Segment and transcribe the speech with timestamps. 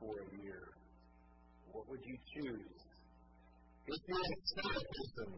[0.00, 0.62] for a year,
[1.72, 2.74] what would you choose?
[3.86, 4.24] If you're
[4.56, 5.30] soda person,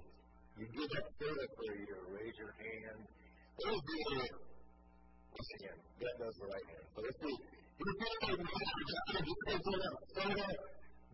[0.57, 3.01] you give up soda for a year, raise your hand.
[3.57, 4.29] Be your
[5.35, 5.81] raise your hand?
[6.01, 6.87] That does the right hand.
[6.95, 7.37] So let's see.
[7.37, 8.47] If you're a
[8.87, 10.49] soda, just give up soda,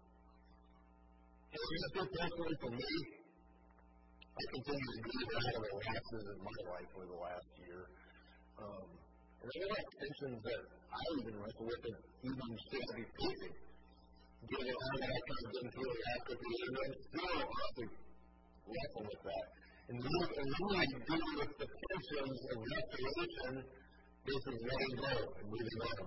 [1.51, 2.93] And I just personally for me,
[4.31, 7.81] I continue to be a lot of relapses in my life for the last year.
[8.55, 8.87] Um,
[9.43, 13.55] and there are tensions that I even wrestle with and even still be facing.
[14.47, 17.35] Given all that I've kind of been through the last couple of years, I'm still
[17.35, 17.87] honestly
[18.71, 19.47] wrestling with that.
[19.91, 23.53] And really dealing with the tensions of restoration
[24.23, 25.99] versus letting go and moving on.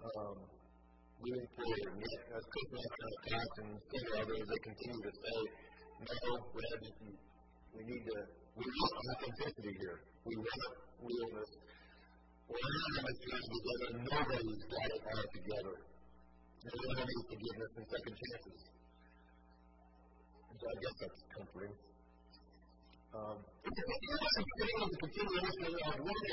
[0.00, 0.59] Um,
[1.20, 1.84] Moving forward.
[1.84, 5.38] And as Chris and kind of talked and several others, they continue to say,
[6.00, 6.80] "No, Brad,
[7.76, 8.16] we need to
[8.56, 10.00] we want authenticity here.
[10.24, 11.50] We want realness.
[12.48, 13.88] We're not in this journey together.
[14.00, 15.74] Nobody's got it all together.
[16.64, 18.60] Everyone needs forgiveness and second chances."
[20.48, 21.74] And so I guess that's comforting.
[23.12, 26.24] Um, it's a continuation of the continuation of one of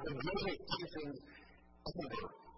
[0.00, 1.16] the greatest tensions
[2.08, 2.49] ever.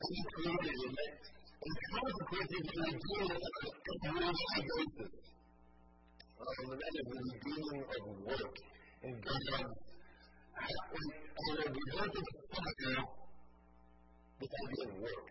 [0.00, 1.20] And we created it.
[1.60, 5.12] And the consequences that we on a daily basis.
[6.40, 8.54] um, and that is the redeeming of work.
[9.04, 9.66] And God,
[10.60, 13.04] when we go to the fire,
[14.40, 15.26] without doing work.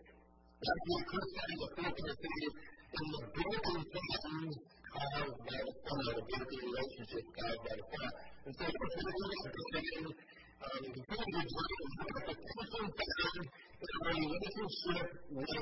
[0.60, 2.46] That's what Christians are focusing
[2.90, 4.54] in the broken things
[4.90, 8.14] caused by the fire, the broken relationship caused by the fire.
[8.46, 8.82] And so, the
[9.82, 10.04] reason
[10.60, 11.80] um, the of Israel
[13.34, 15.54] the in a relationship with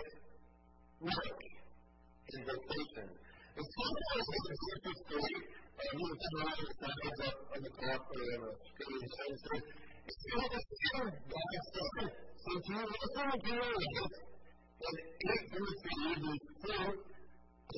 [1.01, 1.39] work
[2.29, 3.09] and vocation.
[3.59, 5.45] And sometimes the group is great,
[5.79, 9.39] um, you can around the sides up on the top or on the screen and
[9.39, 9.59] say,
[10.09, 12.13] it's the same God.
[12.39, 14.09] So if you listen to your
[14.79, 16.99] and it is for you to fruit,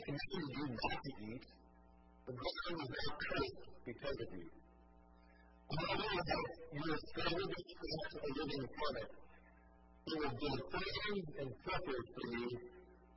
[0.06, 1.44] condition you not to eat,
[2.26, 4.48] the ground is not cursed because of you.
[5.70, 6.12] Although
[6.70, 9.12] you are struggle to a living product,
[10.06, 12.70] it will be things and suffers for you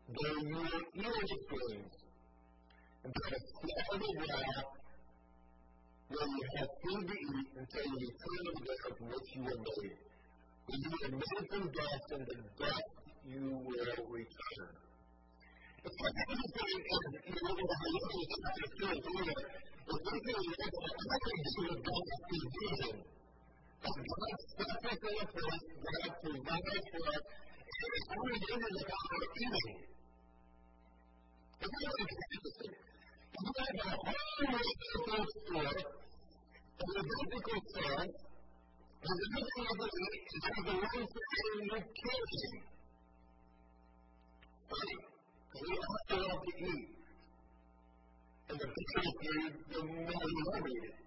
[0.10, 0.44] though
[1.72, 1.84] you.
[3.04, 4.70] And the small of wrath,
[6.08, 9.60] where you have food to eat until you return to the from which you were
[9.64, 9.98] made.
[10.64, 12.90] When you are made from dust, and the dust
[13.26, 14.74] you will return.
[15.84, 19.36] It's like is going in, you know, the Hallelujah chapter 2 and 3,
[19.84, 20.58] but this is
[21.04, 22.96] nothing to do with God's provision.
[23.84, 27.26] But God stepped in a place, God provides for us,
[27.68, 29.80] and it's only in the God of eating.
[31.60, 32.76] It's really interesting.
[33.34, 35.76] You have a whole relationship store,
[36.80, 38.18] and the biblical sense,
[39.04, 42.64] and the biblical belief is that the one thing you can't eat.
[44.64, 44.98] Funny,
[45.52, 46.72] because we all have to.
[48.48, 51.03] And the bigger you the more it.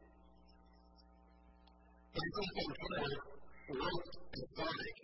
[2.17, 3.13] And something called
[3.77, 4.97] roast and sonic.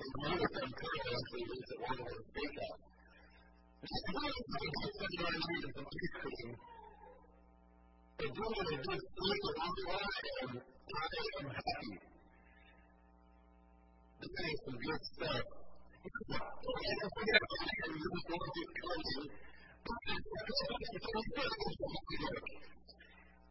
[0.00, 2.80] And one of them currently is at one of those steakhouse.
[3.84, 4.72] It's really something
[5.12, 6.56] that I need is an ice cream.
[8.16, 8.48] And I
[11.36, 11.94] am happy.
[14.16, 15.44] This is some good stuff.
[15.96, 18.64] And if we have a and you just want to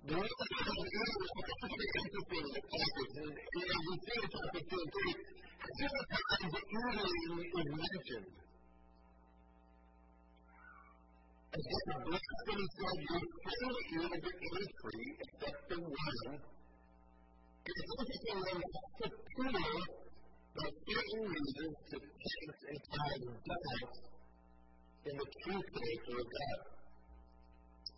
[0.05, 3.13] the reason I have it is because it's in the passage.
[3.15, 5.35] And as we see in chapter 2 and 3,
[5.65, 8.29] several times the eating is mentioned.
[11.55, 16.37] And yet the blasphemy said, You eat of any tree except the one.
[17.65, 19.69] And it's interesting when to Peter
[20.55, 23.93] that certain reasons to taste and find doubt
[25.05, 26.75] in the true character of God.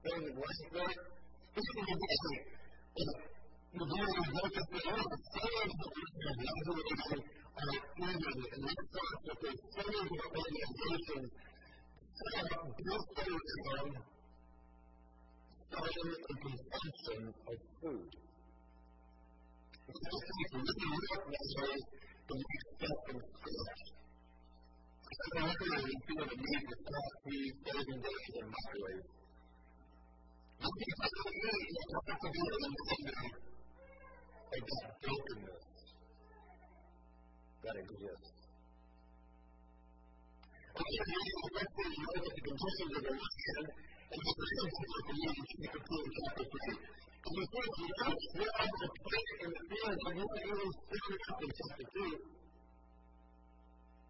[0.00, 0.96] things like that.
[1.54, 2.60] This is a different
[3.70, 8.88] the very worship the Lord, the same that we have resurrection are eating, and that's
[8.90, 11.30] not there's so many organizations
[12.20, 13.36] Brooklyn
[15.70, 18.10] started a consumption of food.
[19.86, 21.82] It's just like living work measures
[22.26, 23.82] that we expect from scratch.
[25.30, 29.19] I'm wondering if you want to meet with fast food, frozen dishes, and microwaves.
[30.60, 30.68] You?
[30.68, 33.16] You to understanding
[34.50, 34.60] of
[37.60, 38.30] that exists.
[40.70, 41.04] And you
[42.00, 43.14] look at the conditions of the
[44.10, 45.72] and the principles of the land in
[46.20, 46.76] chapter 3.
[47.20, 48.36] And you you know, the
[48.80, 48.88] the
[49.40, 49.52] and
[50.76, 52.20] stirring up in chapter 2.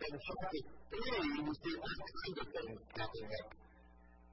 [0.00, 3.70] In chapter 3, we see all kinds of things popping up,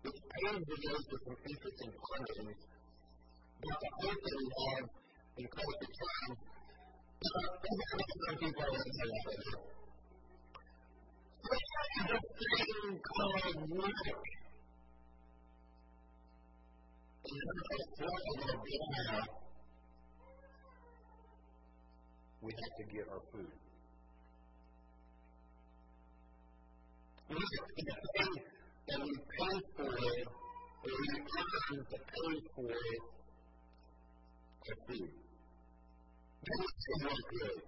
[0.04, 2.64] paves the way for some interesting ponderings.
[3.58, 4.86] But the we have
[5.38, 5.90] in but over the
[7.58, 7.84] people
[8.28, 9.08] are in the
[11.48, 11.64] this
[11.98, 14.08] is a thing called work.
[22.42, 23.52] We have to get our food.
[28.88, 32.98] That we pay for, it, or we earn to pay for our
[34.88, 35.12] food.
[36.48, 37.60] That is somewhat good.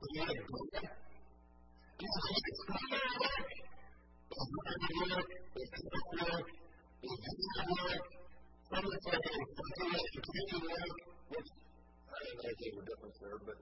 [0.00, 0.98] We have to
[2.00, 2.14] it's
[2.68, 2.86] hard
[3.18, 3.50] work.
[4.30, 5.28] It's hard work.
[5.56, 6.46] It's hard work.
[7.02, 7.26] It's
[7.58, 8.04] hard work.
[8.68, 10.94] Some would say, something like continuing work,
[11.28, 11.50] which
[12.06, 13.58] I don't know if there's a difference there, but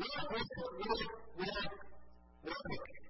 [0.00, 0.48] work, work,
[0.80, 1.70] work, work,
[2.44, 3.09] work.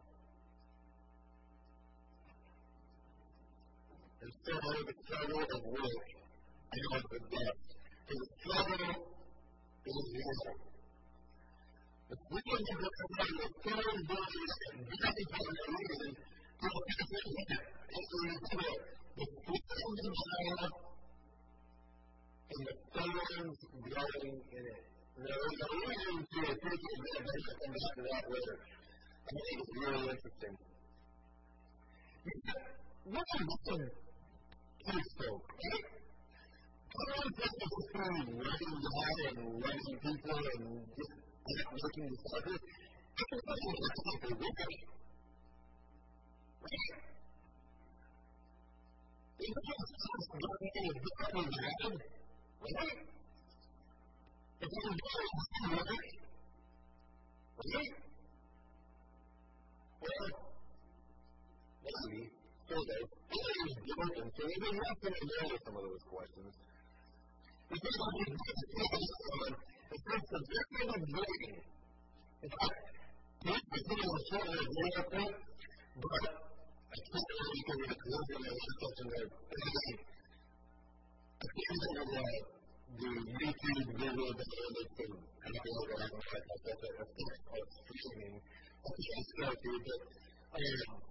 [4.21, 6.07] And so the struggle of work
[6.71, 7.59] and of the death.
[8.05, 8.93] And the struggle
[9.81, 10.61] is real.
[12.05, 16.81] The freedom of the command of killing bodies and dying for no reason to the
[16.85, 17.21] people
[17.97, 18.69] so you see
[19.17, 20.91] the freedom of the
[22.51, 23.59] and the thorns
[23.89, 24.81] growing in it.
[25.17, 27.17] Now, there's a reason to appreciate that.
[27.17, 28.57] I'm going to come back to that later.
[29.21, 30.55] I think it's really interesting.
[33.01, 34.00] A listen
[34.81, 35.85] folk, right?
[36.91, 37.71] Is just of
[38.41, 41.13] loving God and loving people and just
[41.47, 42.61] not making disciples.
[43.21, 44.71] Everybody has to be wicked.
[46.61, 46.95] Right?
[49.41, 51.93] It's not just a different direction.
[52.61, 52.99] Right?
[54.61, 56.15] If you're doing something right,
[57.61, 57.93] right?
[60.01, 60.29] Well,
[61.83, 62.40] maybe,
[62.71, 66.53] It is broken, so we have to know some of those questions.
[67.67, 69.55] Because when to take someone,
[69.91, 70.39] it's a.
[72.41, 72.79] In fact,
[73.43, 75.27] not to put on a sort of example,
[75.99, 79.07] but I can't really get into the in my last question
[81.51, 82.23] can't think of the,
[83.01, 83.11] the
[83.41, 85.11] YouTube video that I did from
[85.43, 87.03] Apple or I don't know if that's a
[87.51, 88.35] called streaming.
[88.41, 90.01] I I started to, but
[90.61, 91.10] um,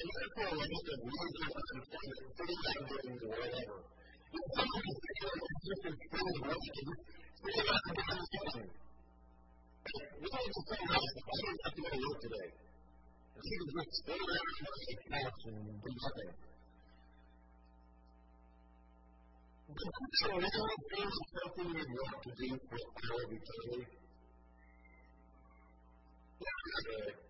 [0.00, 3.84] Therefore, I need to really understand that things I'm doing whatever.
[4.30, 6.56] It's something to say that it's as good as work.
[6.56, 8.72] It's really not to understand.
[10.20, 12.48] We don't say, hey, I don't have to go to work today.
[12.48, 16.32] And you just stay around and watch the couch and do nothing.
[19.68, 19.84] But
[20.16, 20.64] so now
[20.96, 23.84] there's something we want to do for of eternity.
[26.40, 27.29] Okay.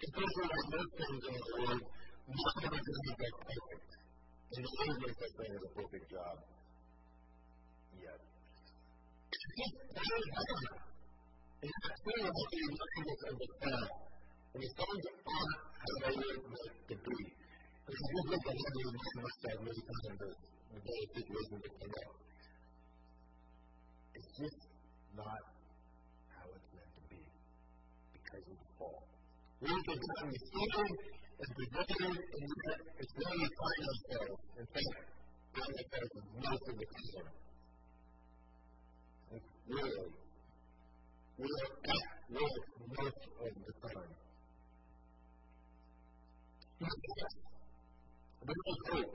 [0.00, 1.82] have most things in the world,
[2.64, 3.90] of it is that perfect.
[4.50, 4.72] And the
[5.04, 6.36] us think of a perfect job.
[8.00, 8.20] Yet.
[9.30, 10.80] It's just very hard.
[11.60, 12.64] And it's clear about the
[13.36, 13.88] the song.
[14.50, 17.18] And the songs aren't how they were meant to be.
[17.84, 20.32] Because you look at how many times of
[20.70, 22.14] the various situations that come up,
[24.16, 24.60] it's just
[25.12, 25.49] not
[29.60, 30.92] We become receiving
[31.36, 34.40] and presenting, and yet it's we find ourselves.
[34.56, 35.04] In fact,
[36.40, 37.28] most of the time.
[39.68, 40.08] Really,
[41.36, 42.56] we are at work
[42.88, 44.12] most of the time.
[48.40, 49.12] But there's hope.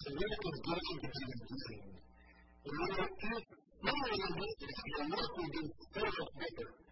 [0.00, 0.74] So work to be
[1.30, 1.96] redeemed.
[2.60, 3.44] And we are at,
[3.80, 5.62] really the work will be
[5.94, 6.89] so much better.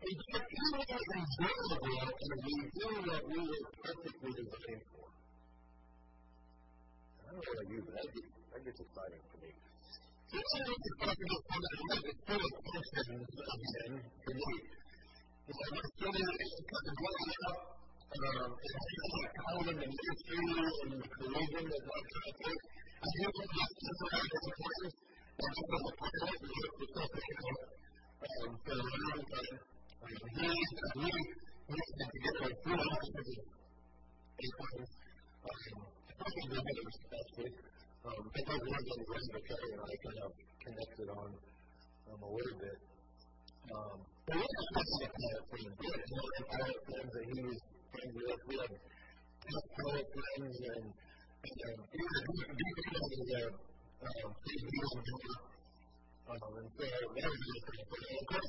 [0.00, 5.06] And yet, even as enjoyable and we do what we were perfectly designed for.
[7.20, 9.50] I don't know about you, but that gets, that gets exciting for me.
[10.30, 13.92] So I want to talk about something that is full of questions again
[14.24, 14.52] for me.
[14.60, 19.68] You know, I'm studying this kind of growing up, um, and I feel like calling
[19.68, 20.48] in the ministry
[20.80, 22.56] and the collision of my country.
[23.00, 24.94] I hear from my temporary friends,
[25.40, 27.36] and I'm on the pilot, and look for something
[28.20, 29.79] um, for a long time.
[30.00, 30.48] Um, he
[30.96, 31.24] really
[31.68, 33.36] needs to get a full opportunity
[34.40, 34.90] in times,
[35.44, 37.52] um, especially the others, actually.
[38.00, 40.30] Um, I think one of them was the Kelly and I kind of
[40.64, 42.78] connected on a little bit.
[43.68, 45.44] But we had a couple of pilot.
[45.52, 47.58] We had some pilot friends that he was
[47.92, 48.12] friends.
[48.16, 53.42] We had top pilot friends, and, and um, he was a deep, deep into the
[54.00, 54.74] um, PhD
[56.30, 58.48] um, and so that was really pretty cool.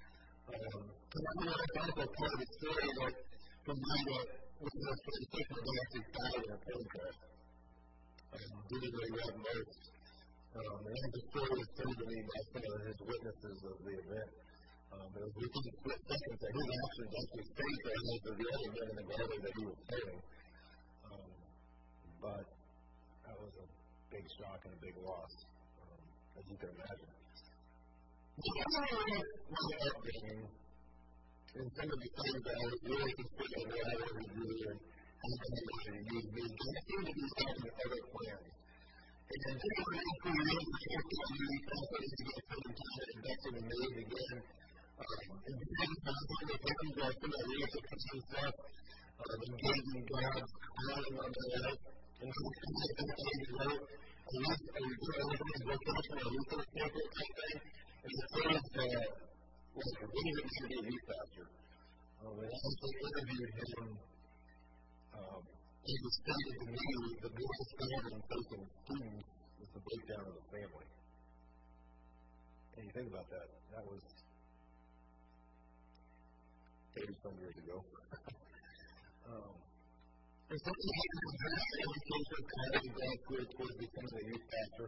[0.47, 0.81] Was well.
[0.81, 3.13] Um, I know that's also part of the story that
[3.61, 4.27] from my that
[4.61, 7.19] was the of actually died in crash.
[8.31, 9.77] Um, really read notes.
[10.51, 13.93] Um, and the story was told to me by some of his witnesses of the
[14.01, 14.31] event.
[14.91, 18.47] Um, it was within split second that his actions actually saved the lives of the
[18.51, 20.21] other men in the galley that he was saving.
[21.07, 21.31] Um,
[22.19, 22.45] but
[23.23, 23.65] that was a
[24.11, 25.33] big shock and a big loss,
[25.79, 26.01] um,
[26.37, 27.20] as you can imagine.
[28.41, 29.21] The other
[29.53, 30.49] my upbringing
[31.51, 34.49] and some of the things that I was really considering what I wanted to do
[34.65, 38.49] and how I wanted to use me, but I seem to be other plans.
[39.29, 44.37] And then including the fact that you confidence to get some time in me again.
[44.41, 47.85] And because of some of the things that some of the leadership
[49.21, 50.49] um, engaging God's
[50.81, 51.83] calling on my life,
[52.25, 56.69] and so some of the things that I wrote, a list, a research vocational research
[56.73, 59.21] paper type and the
[59.71, 61.45] was when he was to be a youth pastor.
[62.21, 63.87] Um, and as interviewed him,
[65.13, 65.41] um,
[65.85, 66.87] he was stated to me
[67.21, 69.27] the biggest family facing students
[69.61, 70.87] was the breakdown of the family.
[72.73, 74.01] And you think about that, that was
[76.97, 77.77] 30 some years ago.
[79.29, 79.53] um,
[80.49, 84.87] and so he had a very education college graduate towards becoming a youth pastor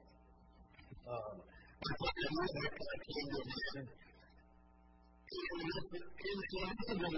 [1.01, 3.41] Um, I came to
[6.91, 7.09] the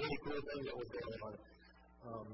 [0.00, 1.34] really cool thing that was going on.
[2.00, 2.28] Um,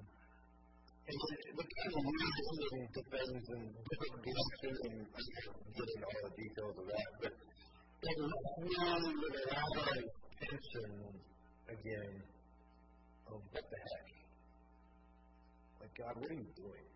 [1.07, 5.21] the kind of really getting into things and different directions, and I
[5.91, 7.33] into all the details of that, but
[8.07, 8.75] left me
[9.17, 10.07] with a lot of
[10.39, 10.91] tension
[11.67, 12.15] again
[13.27, 14.07] of what the heck?
[15.81, 16.96] Like, God, what are you doing?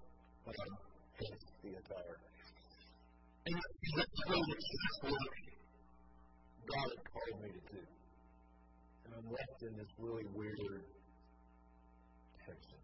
[0.47, 0.53] um,
[1.19, 2.17] hence the attire.
[3.45, 4.47] And that's just
[5.01, 5.21] what
[6.65, 7.81] God had called me to do.
[9.05, 10.85] And I'm left in this really weird
[12.45, 12.81] tension.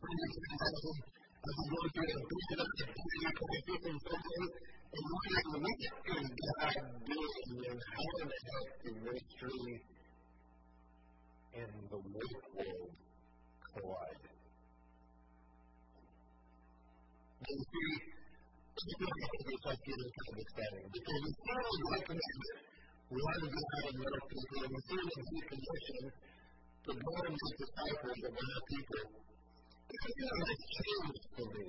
[0.00, 2.84] I've been going through a bit of a
[3.40, 4.44] crisis and something,
[4.90, 6.76] and wondering what is God
[7.08, 9.72] doing and how in the heck the ministry
[11.54, 12.92] and the work world
[13.74, 14.29] collide.
[17.50, 17.90] And see,
[18.70, 22.46] this is what makes us get kind of exciting because we see Great Commission.
[23.10, 26.02] We want to go out and love people, and we see the Great Commission
[26.80, 29.02] to go and make disciples of other people.
[29.90, 31.66] This is has changed for me.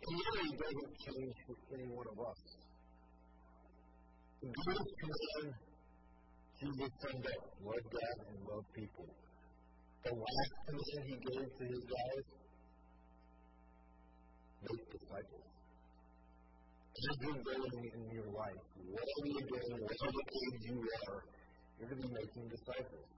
[0.00, 2.40] It really doesn't change for any one of us.
[4.40, 5.50] The greatest command
[6.58, 9.08] Jesus summed up love God and love people.
[10.02, 12.39] The last command he gave to his guys
[14.68, 15.48] make disciples.
[16.90, 21.20] As you're going in your life, whatever you're doing, whatever age you are,
[21.78, 23.08] you're going to be making disciples.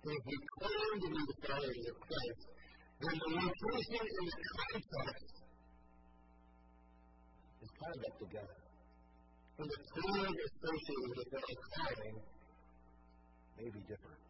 [0.00, 2.42] If we claim to be the followers of Christ,
[3.00, 5.34] then the location and the context
[7.60, 8.56] is kind of up to God.
[9.60, 12.16] And the tools associated with our calling
[13.60, 14.29] may be different.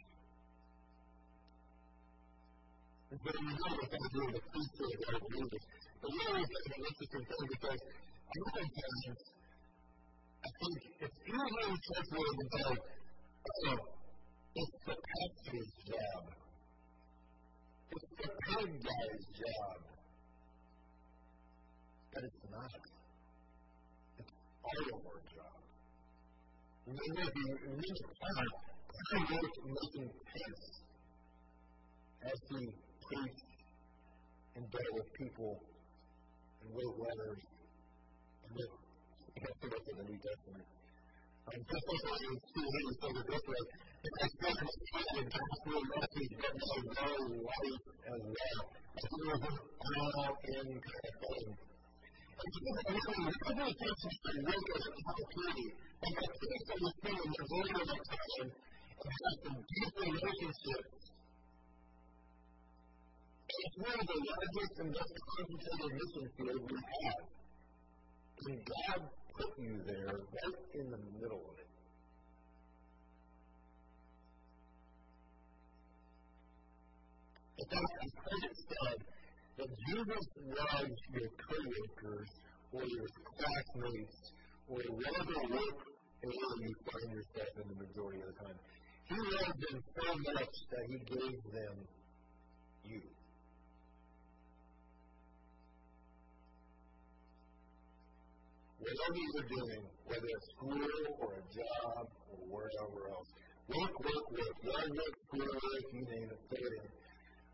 [3.11, 5.63] And so we know that that's really the priesthood of our Jesus.
[5.99, 9.19] But we always think an interesting thing because a lot of times
[10.41, 12.79] I think it's usually translated about,
[13.67, 13.79] oh,
[14.55, 16.23] it's the pastor's job.
[17.91, 19.77] It's the pig guy's job.
[22.15, 22.79] But it's not.
[24.23, 25.59] It's all of our job.
[26.87, 28.51] Remember, if you remember Connor,
[28.87, 30.63] Connor worked making tents
[32.23, 33.43] as he preached
[34.55, 35.59] and dealt with people
[36.63, 37.41] and wrote letters
[38.47, 38.51] and
[39.43, 40.67] have to look at the New Testament.
[41.41, 43.67] Um, just like I was seeing his favorite book was,
[44.01, 46.53] if I spent my time in gospel message, but
[47.01, 47.81] all in of.
[52.31, 54.29] And so, really, every attention to
[55.11, 55.67] opportunity,
[56.01, 56.25] and the
[57.31, 57.49] of
[59.41, 61.00] and deep relationships
[63.51, 67.23] it's one of the largest and most concentrated mission field we have.
[68.41, 69.01] And God
[69.35, 71.71] put you there right in the middle of it.
[77.61, 78.99] In fact, I've heard it said
[79.57, 82.29] that Jesus loves your co-workers
[82.73, 84.17] or your classmates
[84.67, 85.79] or whatever work
[86.23, 88.59] area you find yourself in the majority of the time.
[89.11, 91.75] He loved them so much that he gave them
[92.85, 93.01] you.
[98.81, 100.89] Whatever you're doing, whether it's school
[101.21, 103.29] or a job or wherever else.
[103.69, 104.53] Work, work, work.
[104.65, 106.89] Yard work, school work, you name it, throw it in.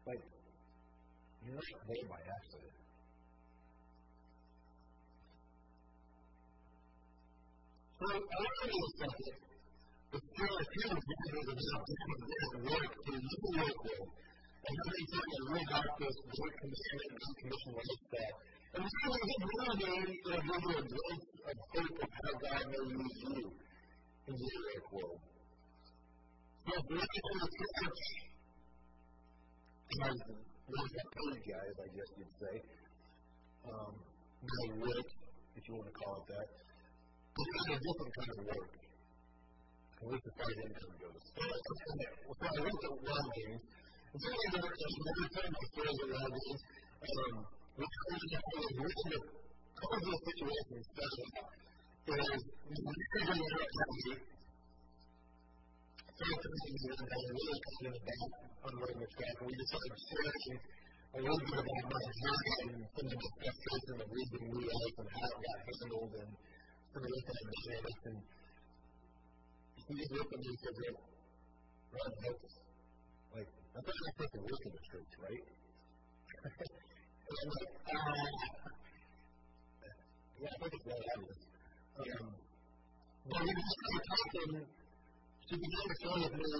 [0.07, 0.23] Like,
[1.43, 2.75] you're not there by accident.
[7.97, 9.37] So to do something.
[10.07, 12.23] The there are few examples of how different
[12.71, 17.11] work can you work with, and how many times I live out this work commandment
[17.17, 18.56] and commission lifestyle.
[18.77, 23.41] And it's a give you a glimpse of hope of how God may use you
[24.29, 25.21] in the work world.
[26.61, 28.01] So if you're in the church,
[29.97, 30.17] as
[30.69, 32.55] those paid guys, I guess you'd say,
[33.65, 33.97] um,
[34.77, 35.09] work,
[35.57, 36.47] if you want to call it that,
[37.33, 38.77] it's a different kind of work.
[39.97, 41.23] At least as far as income goes.
[41.33, 43.63] So I went to Wild Games,
[44.13, 44.85] and so I went to
[45.17, 45.89] every time I throw
[47.17, 49.21] um, which was one of the
[49.77, 51.29] cause of the situation special
[52.07, 52.41] is
[52.73, 54.17] when you're going to be
[56.17, 58.33] Thank you for being really kind of back
[58.65, 59.35] on the track.
[59.45, 60.57] We to share
[61.13, 64.95] a little bit about my journey and some of the frustration of losing new life
[64.97, 68.17] and how it got handled and some of the that made And
[69.85, 70.97] he just looked at me and said, Rick,
[71.93, 72.53] Ron, us.
[73.37, 75.45] Like, you were supposed to work in the church, right?
[77.27, 77.51] and
[80.37, 81.39] yeah, I think it's well obvious.
[83.27, 84.63] But we started talking,
[85.43, 86.53] she began to share with me,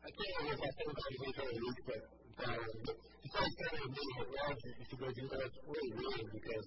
[0.00, 2.00] I can't remember if I said it was HR week, but,
[2.40, 5.60] um, but she started sharing with me that, well, she, she goes, you know, it's
[5.60, 6.66] really weird because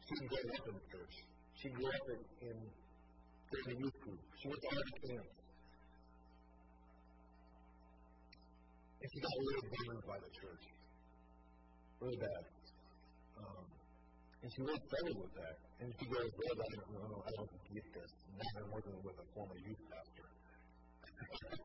[0.00, 1.14] she didn't grow up in the church.
[1.60, 4.20] She grew up in, in, in the youth group.
[4.40, 5.28] She went to art camp.
[9.04, 10.64] And she got really burned by the church.
[12.00, 12.44] Really bad.
[13.38, 13.64] Um,
[14.42, 15.56] and she really struggled with that.
[15.80, 18.10] And she goes, well, I don't, know, I don't get this.
[18.38, 20.26] Now I'm working with a former youth pastor.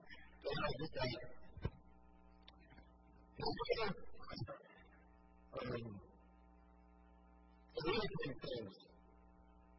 [0.43, 1.17] so I just like,
[5.49, 5.99] um,
[7.73, 8.89] so really things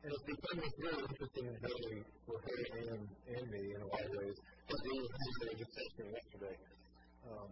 [0.03, 2.57] and it's become this really interesting day for her
[2.89, 4.37] and, and me in a lot of ways.
[4.65, 6.57] But the was just texted yesterday.
[7.29, 7.51] Um,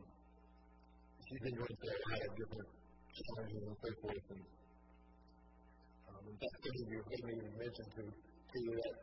[1.28, 2.77] she's been going through a lot of different
[3.18, 4.26] challenges and so forth.
[4.30, 4.42] And
[6.08, 8.96] um, in fact, some of you heard me mention to, to you that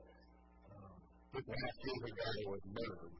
[0.71, 0.95] um,
[1.36, 3.15] this last year the guy was murdered.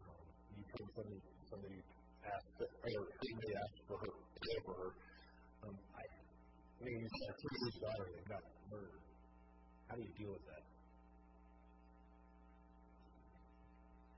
[0.00, 0.24] Um,
[0.56, 1.78] you've heard somebody, somebody
[2.24, 4.90] ask, or somebody asked for her, pray for her.
[5.66, 9.04] Um, I mean, you got a teenage daughter that got murdered.
[9.88, 10.64] How do you deal with that?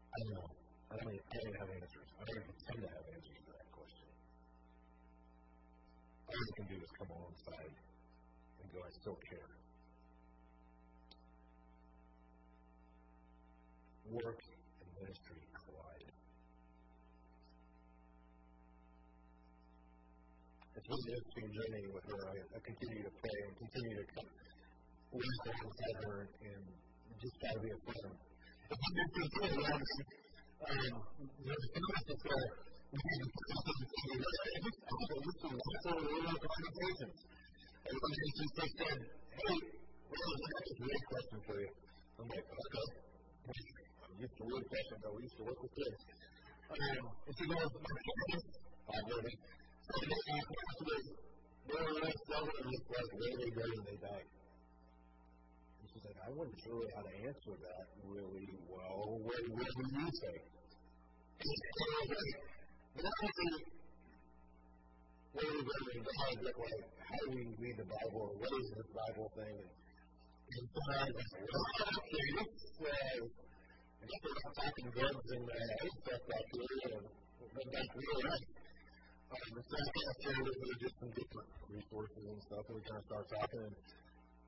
[0.08, 0.48] I don't know.
[0.88, 2.08] I don't, I don't have answers.
[2.16, 4.08] I don't even pretend to have answers to that question.
[6.38, 7.74] You can do is come alongside
[8.62, 9.50] and go, I still care.
[14.08, 14.40] Work
[14.80, 15.48] and ministry
[20.78, 22.22] it's really interesting journey with her.
[22.22, 24.30] I, I continue to pray and continue to come
[25.10, 26.62] walk alongside her and
[27.18, 28.14] just try to be a friend.
[31.42, 31.82] There's a
[32.30, 34.72] where the I I
[36.40, 37.16] conversations.
[37.84, 38.96] She said,
[39.28, 41.68] Hey, I got this weird question for you.
[42.16, 42.88] I'm like, okay.
[43.48, 46.00] I'm used to weird questions, we used to work with kids.
[46.68, 48.44] Um, and she goes, My kids,
[48.88, 51.04] five baby, so they asked was
[51.68, 54.24] or less seldom looked like where they go when they die.
[55.76, 59.20] And she's like, I wasn't sure how to answer that really well.
[59.28, 60.40] What, what do you say?
[65.38, 68.20] Where we go when die, but like, how we read the Bible?
[68.26, 69.54] Or what is this Bible thing?
[69.54, 69.70] And,
[70.48, 71.66] and so I like, well,
[71.98, 73.22] okay, this says,
[73.98, 77.06] I guess we're not talking drugs and uh, stuff back here, and
[77.54, 78.48] went back to real life.
[79.28, 82.82] Um, the second half shared with me just some different resources and stuff, and we
[82.88, 83.76] kind of started talking, and,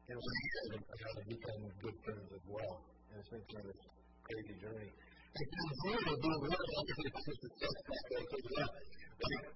[0.08, 0.32] and we
[0.80, 2.74] kind of become good friends as well.
[3.12, 3.82] And it's been kind of this
[4.24, 4.90] crazy journey.
[5.30, 5.46] Then
[5.80, 7.06] Zero doing one of the
[7.38, 8.66] success factor, because yeah,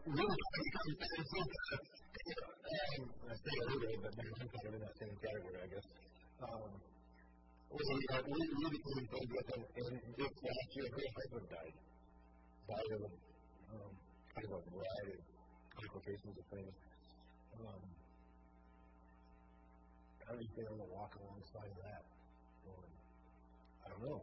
[0.07, 1.27] really trying to come back and
[2.65, 5.69] um, I say a little bit, but I'm kind of in that same category, I
[5.75, 5.87] guess.
[6.47, 6.71] Um,
[7.75, 11.75] we, became friends with him, and last year, her husband died.
[12.65, 13.03] Of
[13.75, 13.93] um,
[14.31, 15.23] kind of a variety of
[15.75, 16.75] complications of things.
[17.61, 17.83] Um,
[20.23, 22.03] how do you feel to walk alongside that?
[23.85, 24.23] I don't know.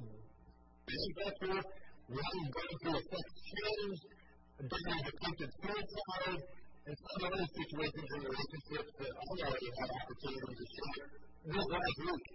[0.88, 1.62] manufacturer,
[2.08, 4.00] running, going through a sex change,
[4.64, 6.42] dealing with attempted suicide,
[6.90, 11.06] and some other situations in relationships that I already had opportunity to share
[11.46, 12.26] this last week.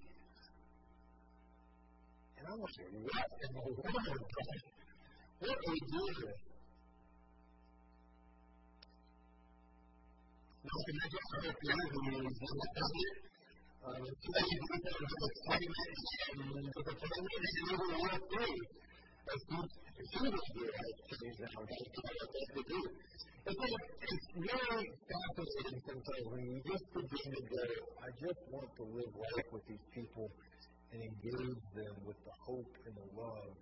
[2.39, 4.59] And I was what in the world, God?
[5.43, 6.31] What are we doing?
[10.63, 13.15] Now, can I just start the other meetings in the budget?
[13.85, 15.89] Um, today, you can have excitement
[16.31, 18.55] and you're going to work through.
[19.25, 22.81] As soon as soon as you have changed now, that's what to do.
[23.45, 27.65] It's really fascinating sometimes when you just begin to go,
[28.03, 30.27] I just want to live life with these people
[30.91, 33.55] and engage them with the hope and the love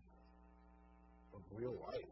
[1.38, 2.12] of real life.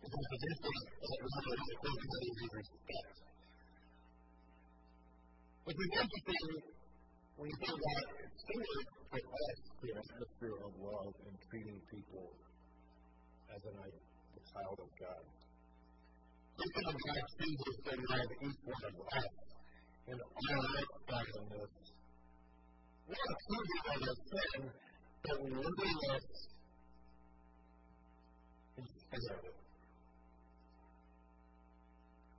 [0.00, 3.16] Because the difference that really is respect.
[5.64, 6.48] Which is interesting
[7.36, 12.34] when you think about it, similar for us, the atmosphere of love and treating people
[13.54, 15.24] as an a child of God.
[16.58, 17.24] Something of God
[17.54, 19.32] us to love each one of us
[20.10, 21.94] and our outsideness
[23.04, 24.62] not accusing of a sin,
[25.22, 26.26] but living it
[28.80, 29.56] instead of it.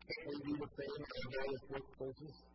[0.06, 2.55] Can't we do the same in various workplaces?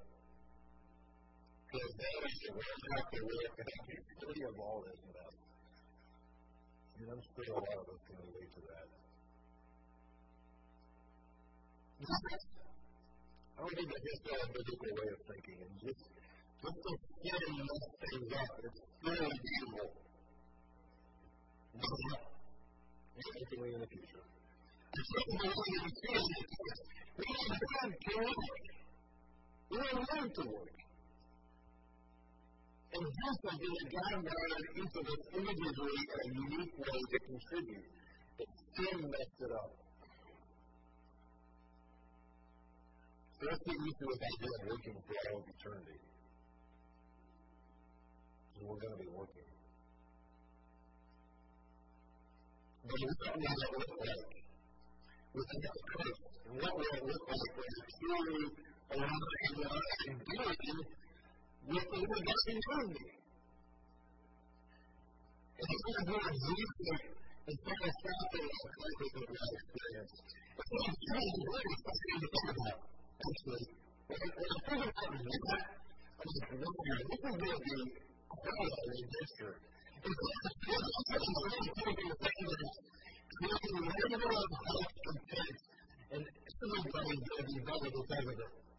[1.71, 2.59] That the I
[2.99, 5.35] have to live, and I can free of all this mess.
[6.99, 8.87] And I'm sure a lot of us can relate to that.
[13.55, 15.63] I don't think that just a biblical way of thinking.
[15.63, 16.03] And just,
[16.59, 18.83] to skin mess things up, it's
[19.63, 19.95] evil.
[21.71, 22.19] Now,
[23.15, 24.27] particularly in the future.
[24.91, 26.19] Secondly, what you can see
[27.15, 28.59] we have to work.
[29.71, 30.90] We have learned to work.
[32.91, 37.87] And do something that God wired each of individually in a unique way to contribute.
[38.35, 39.71] But sin messed it up.
[43.41, 45.99] Let's get used to this idea of working for all of eternity.
[48.59, 49.49] And we're going to be working.
[52.85, 54.35] But we don't know what that looks like.
[55.31, 56.21] We think that's Christ.
[56.43, 58.45] And what will it look like when it's truly
[58.99, 59.25] alive
[60.11, 61.00] and doing
[61.67, 63.09] with the Lord God in eternity?
[65.61, 67.01] And it's going to be a Jesus
[67.41, 68.69] and satisfaction of
[69.29, 70.17] have experienced.
[70.51, 70.93] It's not
[71.71, 71.83] it's
[72.21, 73.65] to think about actually,
[74.01, 75.65] I think about that,
[76.01, 77.85] I was like, wow, this is going to be
[78.31, 79.55] quite a adventure.
[80.01, 80.33] And so,
[81.11, 82.77] I'm really thinking the thing that is
[83.37, 84.21] creating of
[86.11, 87.57] and to be
[88.41, 88.70] of.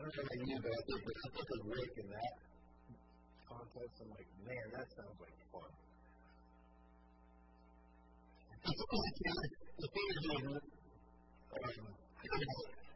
[0.00, 2.32] Don't know about you, but I think, I think of Rick in that
[3.44, 4.00] context.
[4.00, 5.70] I'm like, man, that sounds like fun.
[8.60, 10.56] The thing is, thing um,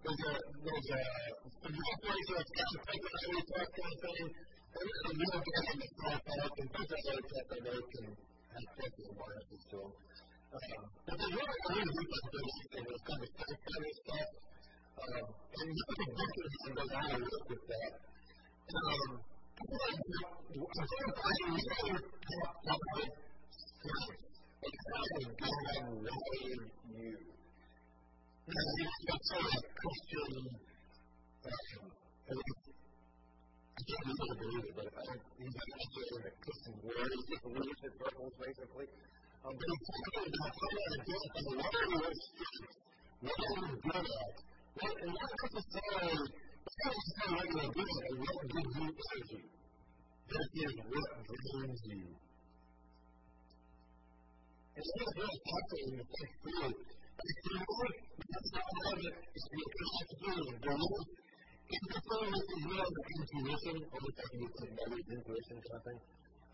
[0.05, 0.33] there's a,
[0.65, 1.03] there's a,
[1.45, 5.05] a real place it's kind of like an early talk kind of thing, and there's
[5.05, 8.07] a real guy in the small park, and there's a other stuff I know can
[8.15, 9.93] have questions and biases to them.
[10.55, 14.29] But there's really a group of things, and there's kind of stuff, kind of stuff,
[14.95, 17.93] and you look at difference and goes on a with that.
[18.75, 19.25] Um,
[19.55, 20.19] I'm I'm going
[20.75, 22.03] to
[22.65, 23.01] talk about
[23.55, 24.15] strength
[24.65, 25.61] exciting God
[26.95, 27.17] you.
[28.45, 28.63] Now,
[29.05, 30.31] that's sort of a Christian
[31.45, 32.41] um,
[33.75, 34.89] I can't believe it, but
[35.37, 38.89] he's actually in the Christian Warriors leadership circles, basically.
[39.45, 42.09] Um, but he's talking about how to identify what are your
[43.25, 46.79] what are you good at, what, and not necessarily, it's
[47.23, 49.43] not you're good at, what gives you energy.
[50.25, 52.11] This is what drains you.
[54.75, 56.75] And so it's really fascinating to think through.
[57.15, 61.25] If you look, that's not all of it, is to be practical and believe
[61.65, 65.83] in the this is more of intuition, almost like you said, mother's intuition kind of
[65.85, 66.01] thing.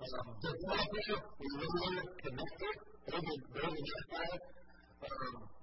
[0.00, 2.76] Um, the developer, we really connected,
[3.10, 4.38] they're the, they're the.
[5.00, 5.59] Um,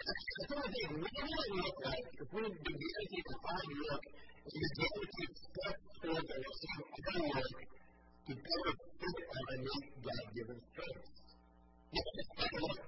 [0.00, 4.04] some of the things we really look at, if we begin to a look,
[4.40, 6.84] is we begin to take steps towards our same
[7.30, 7.52] work
[8.26, 11.20] to better fit our innate God-given strengths.
[11.90, 12.04] Of
[12.60, 12.78] what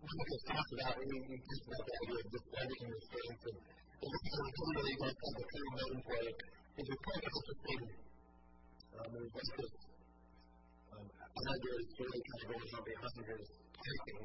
[0.00, 1.20] Lucas talks about when he
[1.64, 3.58] about the idea of defending your strengths and
[4.00, 5.96] this is a tool that he does called the Clean Known
[6.88, 7.82] a of interesting,
[8.96, 9.72] um, there's just this,
[10.90, 11.04] um,
[11.60, 12.60] there's really kind of
[13.80, 14.24] typing.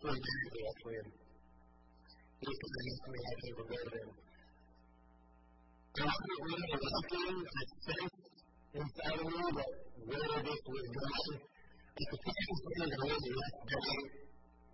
[0.00, 1.10] friend Andrew, actually, and
[2.38, 4.10] he was kind of me how to regard him.
[5.98, 8.22] I wasn't really looking, I sensed
[8.78, 9.70] inside of me that
[10.06, 11.40] where this was going.
[11.98, 14.02] At the time, something that I left down,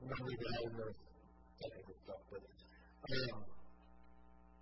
[0.05, 0.89] when we got in the
[1.57, 3.41] technical stuff, but um,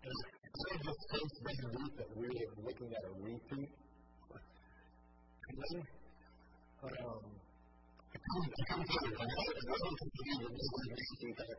[0.02, 3.70] and I just sense this week that we're looking at a repeat.
[5.42, 5.84] And then,
[6.82, 7.41] um,
[8.22, 10.08] it wasn't the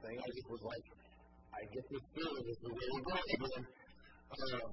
[0.03, 0.15] thing.
[0.15, 0.85] I just was like,
[1.53, 3.67] I get this feeling this is again.
[4.33, 4.71] Um,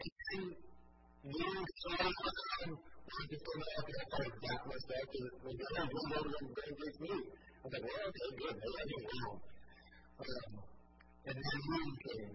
[0.00, 0.44] and then,
[1.28, 5.84] meeting started on, I just don't know if I of got myself to the guy
[5.84, 7.14] who went over and going to me.
[7.20, 9.04] I was like, well, okay, good, maybe I did.
[10.20, 10.52] Um,
[11.20, 12.32] and then moon came.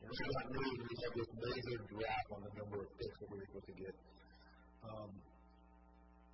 [0.00, 3.28] And so that moon, we had this major drop on the number of picks that
[3.30, 3.94] we were supposed to get.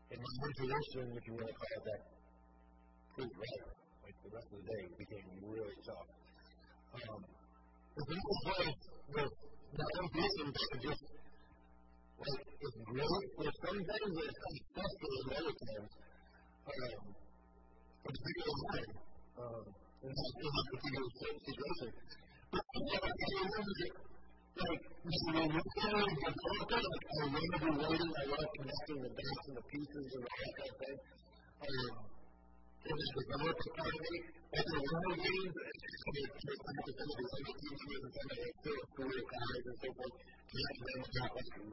[0.06, 2.02] And my intuition, if you want to call it that,
[3.16, 3.64] proved right.
[4.06, 6.08] Like the rest of the day became really tough.
[6.94, 9.30] Um, but the other place was
[9.76, 11.02] that intuition kind of just,
[12.16, 13.28] like, it's great.
[13.34, 15.92] There's some things that it's kind of frustrating other times.
[16.66, 17.02] Um,
[18.06, 18.90] particularly mine.
[19.36, 19.64] Um,
[20.06, 21.90] in that, in particular situation.
[22.46, 22.78] But I
[23.42, 24.15] remember
[24.56, 25.62] like, you know, the
[25.96, 30.38] like, I remember the writing, I love connecting the dots and the pieces and all
[30.40, 30.98] that kind of thing.
[31.56, 32.16] Um,
[32.86, 34.36] developed part of.
[34.56, 38.38] And the one games, it's just like the some of the teachers and some of
[38.40, 40.16] the still story guys and so forth,
[40.56, 40.80] like,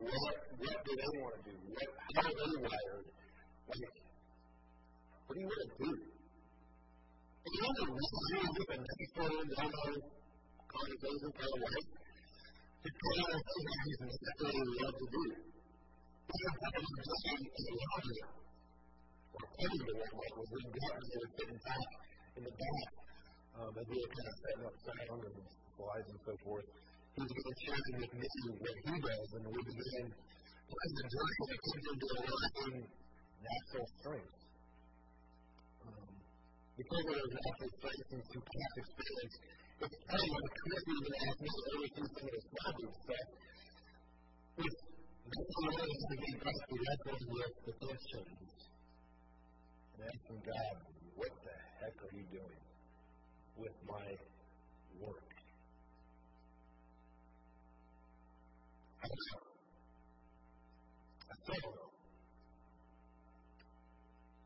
[0.03, 1.55] what, what do they want to do?
[1.63, 3.05] What, how are they wired?
[3.63, 3.95] Like,
[5.23, 5.91] what do you want to do?
[7.43, 9.99] And you know, really different than people well-known
[10.67, 12.03] conversations kind of.
[12.84, 15.23] To on things that he's love to do.
[15.34, 17.23] This is how he just
[17.71, 18.27] allowed it.
[19.34, 21.88] Or the one way was sitting back
[22.36, 22.88] in the back
[23.55, 25.47] um, as we were kind of setting up sound and
[25.79, 26.67] slides and so forth.
[27.15, 30.07] He was going to share with me what he does, and we began
[30.67, 34.43] playing the journey that comes into a lasting natural strength
[36.73, 39.36] because of those natural strengths and some past experience,
[39.84, 43.27] kind of like Chris even asked me to oversee some of this project stuff.
[44.63, 44.79] It's
[45.34, 48.53] that's the way to be best wrestling with the questions.
[49.93, 50.75] And asking God,
[51.15, 52.61] what the heck are you doing
[53.57, 54.07] with my
[55.01, 55.31] work?
[59.01, 59.36] I don't
[61.59, 61.89] know.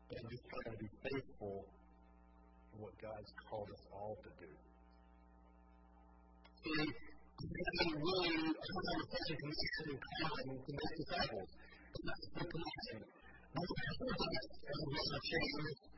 [0.08, 1.68] But I'm just trying to be faithful
[2.72, 4.67] in what God's called us all to do.
[6.68, 11.48] See, they really the commission and calling to make disciples.
[11.48, 12.98] And that's the commission.
[13.56, 15.88] But the purpose of the uh, change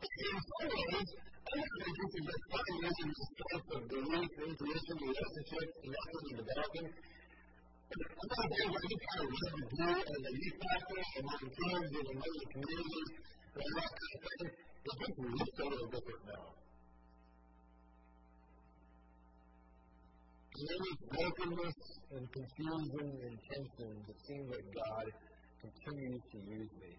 [0.00, 6.22] in some ways, this is just fun using the strength of belief, intuition, relationships, lesson,
[6.30, 6.88] and developing.
[7.90, 11.42] But a lot of days I just kind to do as a youth pastor among
[11.58, 13.02] kids and among the community
[13.50, 14.46] and all that kind of thing.
[14.46, 16.59] It just looks a little different now.
[20.58, 21.78] Any brokenness
[22.10, 25.06] and confusion and tension, it seems like God
[25.62, 26.92] continues to use me.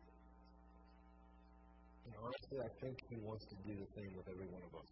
[2.06, 4.92] And honestly, I think He wants to do the same with every one of us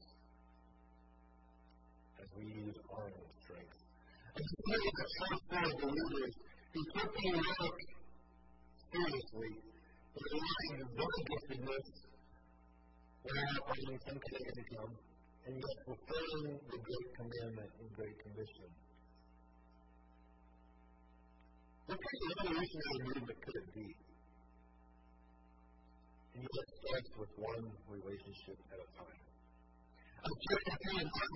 [2.19, 3.79] as we use our own strength.
[4.35, 6.35] The first part of the leaders,
[6.75, 7.79] He took their work
[8.91, 9.51] seriously,
[10.13, 11.87] but relying on their giftedness
[13.23, 14.93] without earning some kind of income,
[15.45, 18.69] and yet fulfilling the Great Commandment and Great Commission.
[21.87, 23.87] What kind of evolutionary movement could it be?
[26.33, 29.21] And yet it starts with one relationship at a time.
[30.19, 31.27] I'm he and I,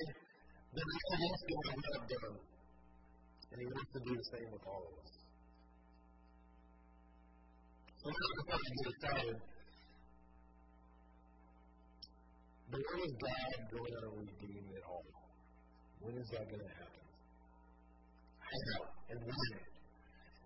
[0.74, 2.38] that wants to what we have done.
[3.54, 5.14] And he wants to do the same with all of us.
[8.04, 9.38] So now before I get started,
[12.74, 15.06] but when is God going to redeem it all?
[16.02, 17.06] When is that going to happen?
[18.42, 18.82] How
[19.14, 19.54] and when?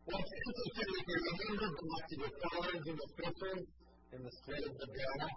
[0.03, 3.67] Well, it's interesting if you remember back to the thorns and the thistles
[4.11, 5.27] in the sweat of the brow.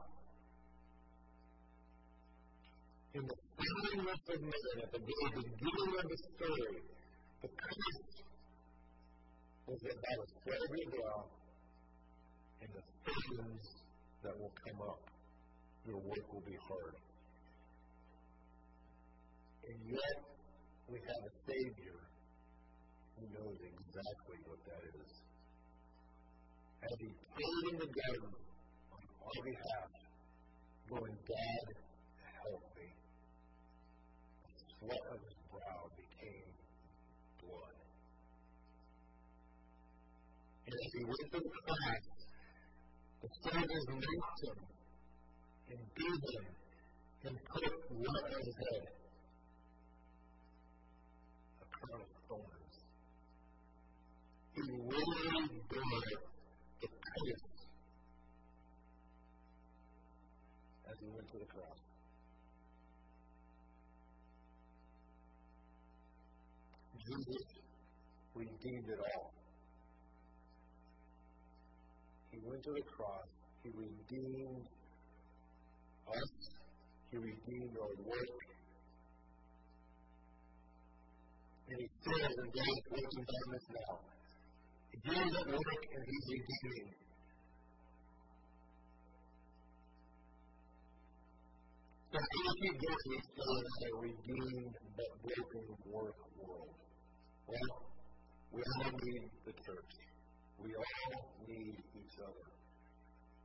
[3.14, 6.74] In the foundness of man, at the very beginning of the story,
[7.42, 8.02] the curse
[9.66, 11.22] was that by the sweat of your brow
[12.66, 13.66] and the thorns
[14.26, 15.09] that will come up,
[15.90, 16.94] your work will be hard.
[19.66, 20.18] And yet,
[20.86, 21.98] we have a Savior
[23.18, 25.10] who knows exactly what that is.
[26.86, 28.32] As he prayed in the garden
[28.94, 29.90] on our behalf,
[30.86, 31.66] going, God,
[32.38, 32.88] help me.
[34.46, 36.50] The sweat of his brow became
[37.42, 37.78] blood.
[40.66, 42.06] And as he went through the cross,
[43.20, 43.28] the
[43.90, 44.69] mocked him
[45.70, 46.46] and beat him
[47.26, 48.84] and put what on his head?
[51.62, 52.76] A crown of thorns.
[54.54, 56.02] He really bore
[56.80, 57.46] the curse
[60.90, 61.80] as he went to the cross.
[67.06, 67.44] Jesus
[68.34, 69.32] redeemed it all.
[72.32, 73.28] He went to the cross.
[73.62, 74.79] He redeemed.
[77.10, 78.38] He redeemed our work.
[81.70, 83.94] And he says in James 14 commandments now,
[84.94, 86.94] He is at work and he's redeeming.
[92.10, 96.74] So how do you these in a redeemed but broken work world?
[97.46, 97.74] Well,
[98.52, 99.94] we all need the church.
[100.58, 102.46] We all need each other.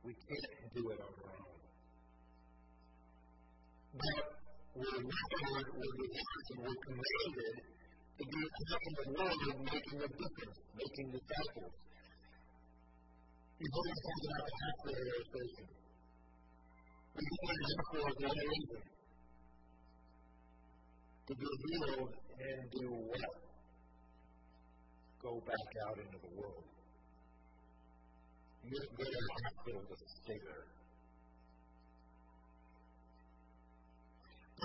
[0.02, 1.55] We can't do it on our own.
[3.96, 4.28] But
[4.76, 7.56] we're required, we're designed, we're commanded
[8.16, 9.40] to be out in the world
[9.72, 11.74] making a difference, making disciples.
[13.56, 15.66] You've always talked about the hospital illustration.
[17.16, 18.82] We go to the hospital for one reason.
[21.26, 23.32] To be healed and do what?
[25.24, 26.68] Go back out into the world.
[28.60, 29.20] You just go to
[29.72, 30.75] the to stay there.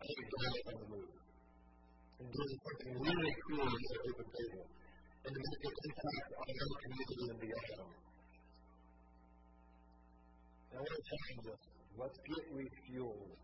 [0.00, 1.14] take life on the move
[2.20, 4.66] and doing something really cool at the open table
[5.20, 8.00] and to make an impact on our community and beyond.
[10.70, 11.62] I want to challenge us.
[12.00, 13.36] Let's get refueled,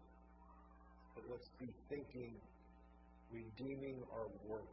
[1.13, 2.33] but let's be thinking,
[3.29, 4.73] redeeming our work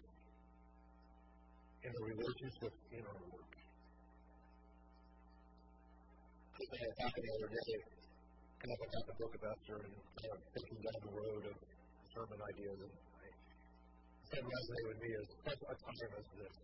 [1.84, 3.54] and the relationships in our work.
[6.54, 7.80] I was talking the other day,
[8.62, 11.73] kind of about the book of Esther and kind of thinking down the road of
[12.14, 12.78] sermon ideas.
[12.78, 13.28] And I
[14.34, 16.56] that resonate with me is such a time as this.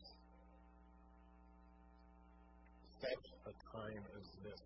[3.02, 4.64] Such a time as this.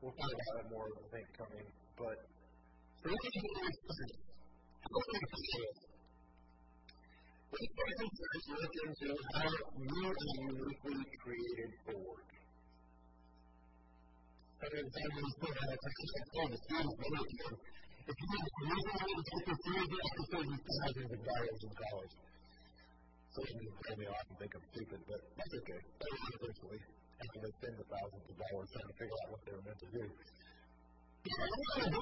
[0.00, 1.66] We'll talk about it more, I think, coming.
[1.96, 2.18] But
[3.00, 3.64] so do you do
[7.56, 9.48] we first look into how
[9.80, 12.28] we are uniquely created for work.
[14.60, 16.60] I mean, the
[17.40, 17.56] you,
[18.06, 21.60] if you have reason to take the you have to save you thousands of dollars
[21.66, 22.14] in college.
[23.36, 25.80] Can me off and think I'm stupid, but that's okay.
[25.82, 26.80] That was eventually
[27.18, 29.80] after they spend the thousands of dollars trying to figure out what they were meant
[29.82, 30.04] to do.
[31.26, 32.00] Going to do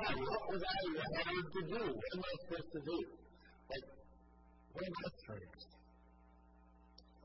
[0.00, 1.82] like, what was I to do?
[1.92, 2.98] What am I supposed to do?
[3.68, 3.86] Like,
[4.72, 5.64] what are my strengths?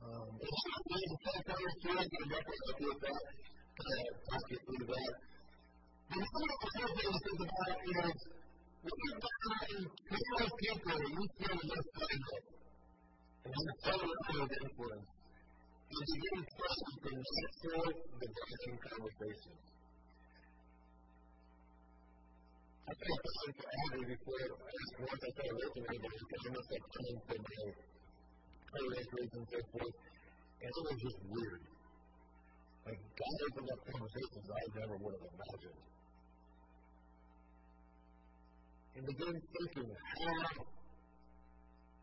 [0.01, 1.95] Um, it's not really the same kind of thing.
[1.95, 3.23] I'm definitely help you with that.
[3.71, 5.30] Kind of talk you through that.
[6.12, 8.20] And one of the other things to think about is
[8.84, 12.45] when you've got creative people that you spend the most time with,
[13.41, 15.07] and you're a total of influence,
[15.88, 19.55] you begin trusting the natural developing conversation.
[22.82, 26.70] I think I found for Audrey before, once I started working her, because I must
[26.76, 27.64] have time for my
[28.68, 29.95] co-workers and so forth,
[30.59, 31.64] and it was just weird.
[32.84, 35.91] Like, God opened up conversations I never would have imagined.
[38.96, 40.52] And begin thinking, how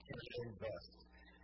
[0.06, 0.92] can I invest?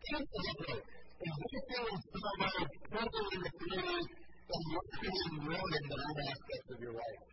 [0.09, 0.81] Thinking,
[1.25, 4.09] is this thing somehow purple in the field
[4.45, 7.25] and working and growing in all aspects of your life?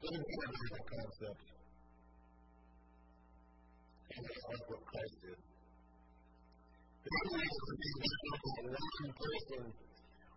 [0.00, 1.44] Of like a concept.
[4.10, 5.38] And that's what Christ did.
[7.00, 8.16] The only reason to be
[8.70, 9.62] one person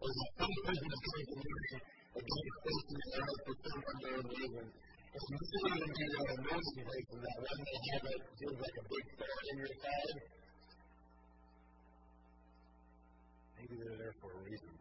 [0.03, 1.79] or the some person is going to learn
[2.19, 4.67] against facing the earth for some unknown reason.
[5.13, 8.57] And you see them do that amazing place and that one they have it seems
[8.57, 10.19] like a big thorn in your side.
[13.53, 14.73] Maybe they're there for a reason.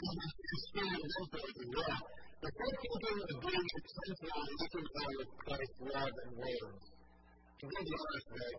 [0.00, 2.02] Experience influence as well.
[2.40, 6.82] The first thing is being essential and reconciled with Christ's love and words.
[6.82, 8.58] To be honest, though,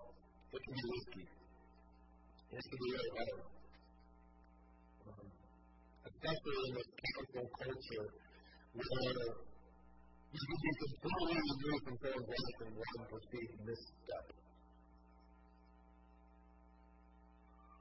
[0.56, 1.26] it can be risky.
[2.56, 3.42] It can be really hard.
[5.12, 5.28] Um,
[6.08, 8.31] especially in this cancel culture
[8.72, 9.42] where
[10.32, 11.96] you can be completely removed from
[13.68, 14.28] and.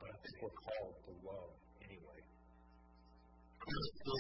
[0.01, 1.53] But I think we're called to love
[1.87, 2.21] anyway.
[3.61, 4.19] Still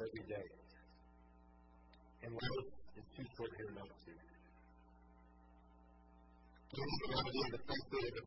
[0.00, 0.48] every day.
[2.24, 3.92] And life is too short not.
[6.74, 8.24] Jesus idea the first day of the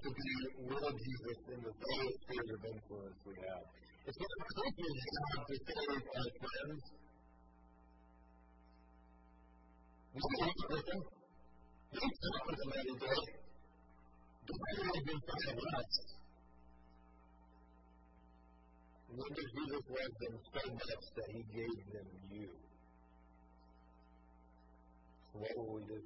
[0.00, 0.30] to be
[0.96, 3.64] Jesus in the various spheres of influence we have.
[4.06, 6.84] It's not a Christian's job to save our friends.
[10.14, 11.02] We work with them.
[11.92, 13.22] We talk with them every day.
[14.46, 15.92] The Bible has been found us.
[19.10, 22.48] When did Jesus love them so much that he gave them you?
[25.30, 25.98] So what will we do?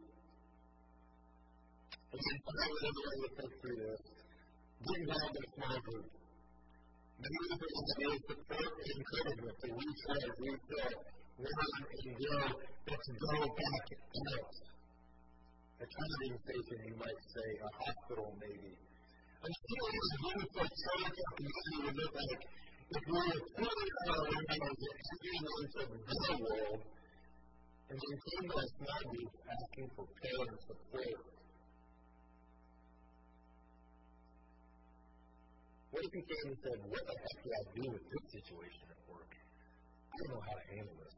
[2.11, 4.03] And then finally, everyone will think through this.
[4.82, 6.23] Get involved in a small group.
[7.24, 10.92] That is support encouragement to recharge, refill,
[11.40, 13.86] learn, and grow, to go back
[14.28, 14.52] out.
[15.80, 18.76] A charging station, you might say, a hospital maybe.
[18.76, 22.44] This beautiful church or community would look like
[22.92, 26.80] if we were pulling our windows and entering into the world,
[27.88, 29.00] and then came to a small
[29.48, 31.34] asking for prayer and support
[35.95, 38.82] What if he came and said, What the heck do I do with this situation
[38.90, 39.30] at work?
[39.30, 41.14] I don't know how to handle this.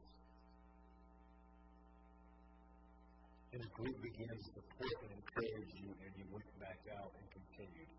[3.57, 7.25] And the group began to support and encourage you, and you went back out and
[7.25, 7.89] continued.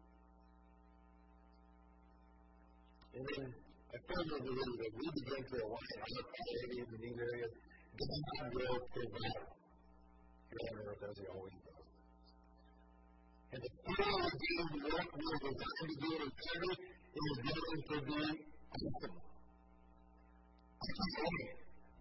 [3.11, 7.53] And then I firmly believe that we begin to align our priorities in these areas,
[7.99, 9.51] God will provide
[10.47, 11.68] here on earth as He always does.
[13.51, 14.33] And the power of
[14.69, 16.29] what we are designed to do in
[17.17, 18.21] is going to be
[18.69, 19.17] awesome.
[20.79, 21.57] I wait.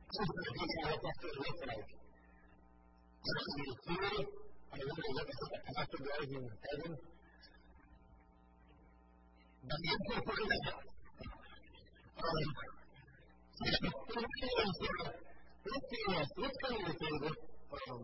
[0.07, 1.87] I'm going to out what that's going to look like.
[3.17, 4.27] I don't to see it.
[4.67, 6.93] I want to look at how the pastor does in heaven.
[9.67, 10.83] But I'm going to find out.
[12.17, 12.43] Um,
[13.55, 13.71] so,
[15.67, 16.27] let's see this.
[16.37, 17.31] Let's go the table.
[17.87, 18.03] Um,